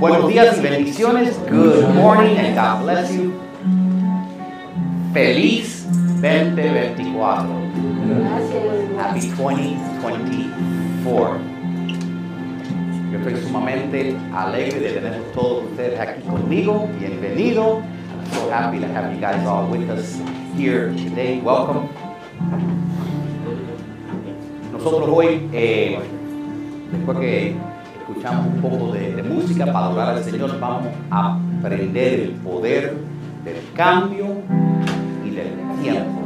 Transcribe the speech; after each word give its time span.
buenos 0.00 0.28
días 0.28 0.58
y 0.58 0.60
bendiciones. 0.60 1.38
Good 1.50 1.94
morning 1.94 2.36
and 2.36 2.54
God 2.54 2.82
bless 2.82 3.10
you. 3.14 3.32
Feliz 5.12 5.86
2024. 6.20 7.48
Happy 8.98 9.30
2024. 9.30 11.38
Yo 13.10 13.18
estoy 13.18 13.36
sumamente 13.42 14.14
alegre 14.34 14.80
de 14.80 14.90
tener 14.92 15.22
todos 15.34 15.64
ustedes 15.64 15.98
aquí 15.98 16.20
conmigo. 16.22 16.86
Bienvenido. 16.98 17.80
I'm 17.80 18.26
so 18.32 18.50
happy 18.50 18.78
to 18.80 18.86
have 18.88 19.14
you 19.14 19.20
guys 19.20 19.46
all 19.46 19.66
with 19.70 19.88
us 19.88 20.20
here 20.56 20.92
today. 20.92 21.40
Welcome. 21.40 21.88
Nosotros 24.72 25.08
hoy, 25.08 25.48
eh, 25.52 25.98
después 26.92 27.18
que 27.18 27.56
escuchamos 28.08 28.46
un 28.46 28.60
poco 28.62 28.92
de, 28.92 29.14
de 29.14 29.22
música 29.22 29.66
para 29.66 29.86
adorar 29.86 30.08
al 30.16 30.24
Señor, 30.24 30.58
vamos 30.58 30.86
a 31.10 31.38
aprender 31.58 32.20
el 32.20 32.30
poder 32.36 32.96
del 33.44 33.56
cambio 33.74 34.26
y 35.24 35.30
del 35.30 35.52
tiempo. 35.82 36.22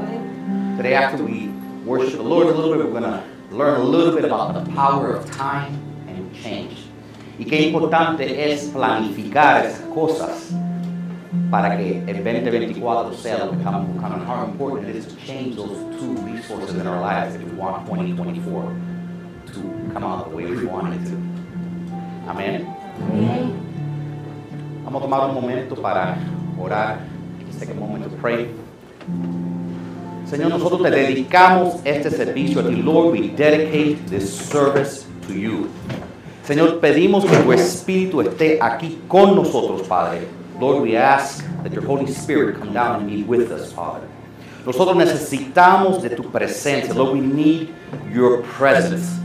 Today, 0.77 0.95
after 0.95 1.23
we 1.23 1.51
worship 1.85 2.17
the 2.17 2.23
Lord 2.23 2.47
a 2.47 2.53
little 2.53 2.73
bit, 2.73 2.85
we're 2.85 2.91
going 2.91 3.03
to 3.03 3.23
learn 3.51 3.81
a 3.81 3.85
little 3.85 4.15
bit 4.15 4.25
about 4.25 4.55
the 4.55 4.73
power 4.73 5.15
of 5.15 5.29
time 5.31 5.73
and 6.09 6.33
change. 6.35 6.77
Y 7.39 7.45
qué 7.45 7.63
importante 7.69 8.53
es 8.53 8.71
planificar 8.71 9.67
esas 9.67 9.81
cosas 9.93 10.53
para 11.51 11.77
que 11.77 12.03
el 12.07 12.23
2024 12.23 13.15
sea 13.15 13.39
lo 13.45 13.51
que 13.51 13.59
estamos 13.59 13.89
buscando. 13.89 14.17
And 14.17 14.27
how 14.27 14.45
important 14.45 14.89
it 14.89 14.97
is 14.97 15.07
to 15.07 15.17
change 15.27 15.57
those 15.57 15.77
two 15.99 16.15
resources 16.25 16.77
in 16.77 16.87
our 16.87 17.01
lives 17.01 17.35
if 17.35 17.43
we 17.43 17.53
want 17.57 17.87
2024 17.87 18.77
to 19.47 19.93
come 19.93 20.05
out 20.05 20.31
the 20.31 20.37
way 20.37 20.45
we 20.47 20.65
want 20.65 20.95
it 20.95 21.11
to. 21.11 21.42
Amén. 22.29 22.67
Vamos 24.85 25.01
a 25.01 25.05
tomar 25.05 25.29
un 25.29 25.35
momento 25.35 25.75
para 25.77 26.17
orar. 26.59 27.01
Take 27.59 27.73
a 27.73 27.75
moment 27.75 28.05
to 28.05 28.11
pray. 28.21 28.49
Señor, 30.27 30.51
nosotros 30.51 30.83
te 30.83 30.91
dedicamos 30.91 31.77
este 31.85 32.11
servicio 32.11 32.63
a. 32.63 32.83
Lord, 32.83 33.13
we 33.13 33.29
dedicate 33.29 33.99
this 34.09 34.31
service 34.31 35.05
to 35.27 35.35
you. 35.35 35.69
Señor, 36.45 36.81
pedimos 36.81 37.25
que 37.25 37.37
tu 37.37 37.53
Espíritu 37.53 38.21
esté 38.21 38.59
aquí 38.61 39.01
con 39.07 39.37
nosotros, 39.37 39.83
Padre. 39.87 40.27
Lord, 40.59 40.83
we 40.83 40.97
ask 40.97 41.45
that 41.63 41.73
your 41.73 41.85
Holy 41.85 42.07
Spirit 42.07 42.59
come 42.59 42.73
down 42.73 43.01
and 43.01 43.07
be 43.07 43.23
with 43.23 43.51
us, 43.53 43.73
Father. 43.73 44.07
Nosotros 44.65 44.97
necesitamos 44.97 46.03
de 46.03 46.11
tu 46.11 46.25
presencia. 46.25 46.95
Lord, 46.95 47.15
we 47.15 47.21
need 47.21 47.69
your 48.13 48.43
presence. 48.43 49.21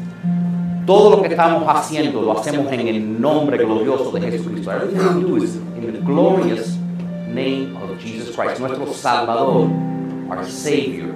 Todo 0.87 1.17
lo 1.17 1.21
que 1.21 1.27
estamos 1.27 1.63
haciendo 1.67 2.21
lo 2.21 2.39
hacemos 2.39 2.71
en 2.71 2.87
el 2.87 3.21
nombre 3.21 3.57
glorioso 3.57 4.09
de 4.09 4.21
Jesucristo. 4.21 4.71
Everything 4.71 5.17
we 5.17 5.21
do 5.21 5.43
is 5.43 5.55
in 5.55 5.91
the 5.91 5.99
glorious 5.99 6.77
name 7.27 7.75
of 7.75 8.01
Jesus 8.01 8.33
Christ, 8.33 8.61
nuestro 8.61 8.87
Salvador, 8.93 9.69
our 10.29 10.45
Savior. 10.45 11.09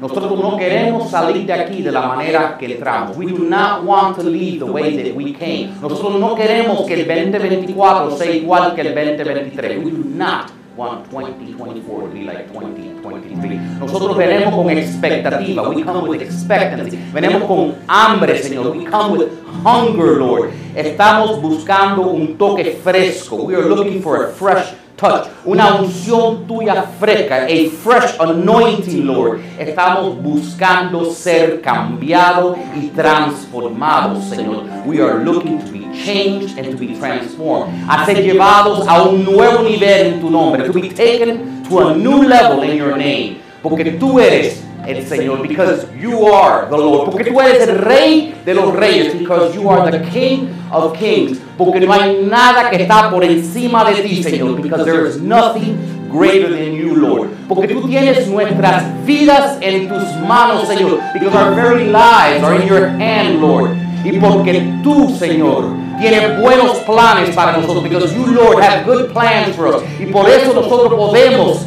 Nosotros 0.00 0.36
no 0.36 0.56
queremos 0.56 1.08
salir 1.12 1.46
de 1.46 1.52
aquí 1.52 1.80
de 1.80 1.92
la 1.92 2.08
manera 2.08 2.58
que 2.58 2.66
entramos. 2.66 3.16
We 3.16 3.26
do 3.26 3.38
not 3.38 3.84
want 3.84 4.16
to 4.16 4.24
leave 4.24 4.58
the 4.58 4.64
way 4.64 4.96
that 4.96 5.14
we 5.14 5.32
came. 5.32 5.70
Nosotros 5.80 6.18
no 6.18 6.34
queremos 6.34 6.84
que 6.84 6.94
el 6.94 7.06
2024 7.06 8.16
sea 8.16 8.34
igual 8.34 8.74
que 8.74 8.80
el 8.80 8.94
2023. 8.96 9.78
We 9.78 9.92
do 9.92 10.04
not 10.16 10.50
2024 10.76 12.00
to 12.02 12.08
be 12.08 12.24
like 12.24 12.46
2023. 12.52 13.78
Nosotros 13.80 14.16
venimos 14.16 14.54
con 14.54 14.70
expectativa. 14.70 15.68
We 15.68 15.82
come 15.82 16.08
with 16.08 16.22
expectancy. 16.22 16.98
Venimos 17.12 17.44
con 17.44 17.74
hambre, 17.86 18.38
Señor. 18.42 18.76
We 18.76 18.84
come 18.84 19.18
with 19.18 19.28
hunger, 19.64 20.18
Lord. 20.18 20.50
Estamos 20.74 21.40
buscando 21.40 22.10
un 22.10 22.36
toque 22.36 22.78
fresco. 22.82 23.44
We 23.44 23.54
are 23.54 23.68
looking 23.68 24.02
for 24.02 24.24
a 24.24 24.28
fresh 24.32 24.74
touch, 25.04 25.28
una 25.44 25.74
unción 25.74 26.46
tuya 26.46 26.82
fresca, 26.98 27.44
a 27.44 27.68
fresh 27.82 28.18
anointing, 28.18 29.06
Lord. 29.06 29.40
Estamos 29.58 30.20
buscando 30.22 31.04
ser 31.12 31.60
cambiados 31.60 32.56
y 32.74 32.88
transformados, 32.88 34.24
Señor. 34.24 34.64
We 34.86 35.00
are 35.02 35.22
looking 35.22 35.58
to 35.58 35.70
be 35.70 35.84
changed 36.04 36.58
and 36.58 36.70
to 36.70 36.76
be 36.76 36.94
transformed. 36.98 37.72
A 37.88 38.04
ser 38.06 38.22
llevados 38.22 38.86
a 38.88 39.02
un 39.02 39.24
nuevo 39.24 39.62
nivel 39.62 40.14
en 40.14 40.20
tu 40.20 40.30
nombre. 40.30 40.64
To 40.66 40.72
be 40.72 40.88
taken 40.88 41.62
to 41.68 41.88
a 41.88 41.94
new 41.94 42.22
level 42.22 42.62
in 42.64 42.76
your 42.76 42.96
name. 42.96 43.38
Porque 43.62 43.84
tú 43.84 44.18
eres 44.18 44.62
el 44.86 45.06
Señor, 45.06 45.42
because 45.42 45.86
you 46.00 46.26
are 46.26 46.66
the 46.68 46.76
Lord, 46.76 47.10
porque 47.10 47.24
tú 47.24 47.40
eres 47.40 47.66
el 47.66 47.78
Rey 47.78 48.34
de 48.44 48.54
los 48.54 48.74
Reyes, 48.74 49.18
because 49.18 49.54
you 49.54 49.68
are 49.70 49.90
the 49.90 50.02
King 50.10 50.48
of 50.70 50.96
Kings, 50.98 51.38
porque 51.56 51.80
no 51.80 51.92
hay 51.92 52.24
nada 52.28 52.70
que 52.70 52.82
está 52.82 53.10
por 53.10 53.24
encima 53.24 53.84
de 53.84 54.02
ti, 54.02 54.22
Señor, 54.22 54.60
because 54.60 54.84
there 54.84 55.06
is 55.06 55.20
nothing 55.20 55.76
greater 56.10 56.50
than 56.50 56.74
you, 56.74 56.94
Lord, 56.94 57.30
porque 57.48 57.68
tú 57.68 57.88
tienes 57.88 58.26
nuestras 58.28 58.84
vidas 59.04 59.58
en 59.60 59.88
tus 59.88 60.04
manos, 60.26 60.68
Señor, 60.68 61.00
because 61.12 61.34
our 61.34 61.54
very 61.54 61.86
lives 61.86 62.42
are 62.42 62.54
in 62.54 62.68
your 62.68 62.88
hand, 62.88 63.40
Lord, 63.40 63.70
y 64.04 64.18
porque 64.18 64.62
tú, 64.82 65.14
Señor, 65.18 65.64
tienes 65.98 66.40
buenos 66.40 66.78
planes 66.80 67.30
para 67.34 67.56
nosotros, 67.56 67.82
because 67.82 68.14
you, 68.14 68.26
Lord, 68.26 68.62
have 68.62 68.84
good 68.84 69.12
plans 69.12 69.56
for 69.56 69.68
us, 69.68 69.82
y 69.98 70.06
por 70.06 70.28
eso 70.28 70.52
nosotros 70.52 70.94
podemos 70.94 71.66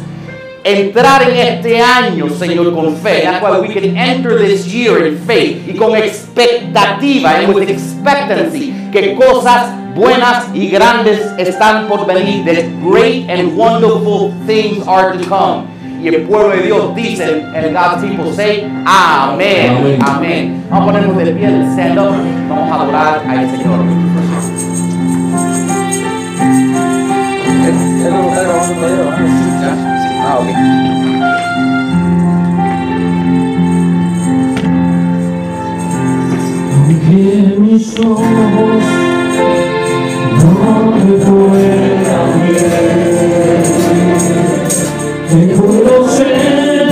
entrar 0.68 1.28
en 1.28 1.36
este 1.36 1.80
año, 1.80 2.28
Señor, 2.30 2.74
con 2.74 2.96
fe. 2.96 3.22
That's 3.22 3.42
why 3.42 3.58
we 3.60 3.72
can 3.72 3.96
enter 3.96 4.38
this 4.38 4.66
year 4.66 5.06
in 5.06 5.18
faith 5.18 5.66
y 5.66 5.74
con 5.76 5.96
expectativa, 5.96 7.38
and 7.38 7.54
with 7.54 7.68
expectancy, 7.68 8.74
que 8.92 9.14
cosas 9.14 9.70
buenas 9.94 10.46
y 10.54 10.68
grandes 10.68 11.20
están 11.38 11.88
por 11.88 12.06
venir. 12.06 12.44
That 12.44 12.64
great 12.82 13.28
and 13.28 13.56
wonderful 13.56 14.32
things 14.46 14.86
are 14.86 15.16
to 15.16 15.24
come. 15.28 15.68
Y 16.02 16.08
el 16.08 16.22
pueblo 16.22 16.50
de 16.50 16.62
Dios 16.62 16.94
dice, 16.94 17.42
and 17.54 17.72
God's 17.72 18.04
people 18.04 18.32
say, 18.32 18.64
Amén, 18.86 19.98
Amén. 20.00 20.64
Vamos 20.70 20.88
a 20.88 20.92
ponernos 20.92 21.16
de 21.16 21.32
pie, 21.32 21.48
stand 21.72 21.98
up, 21.98 22.14
vamos 22.48 22.70
a 22.70 22.74
adorar 22.82 23.22
al 23.26 23.50
Señor. 23.50 23.80
¿Eso 28.00 28.10
lo 28.10 28.28
está 28.28 28.42
grabando 28.42 28.74
todavía? 28.74 29.47
Mis 37.98 38.06
ojos 38.06 38.30
no 38.30 38.46
puedo 45.56 46.08
sentir, 46.08 46.88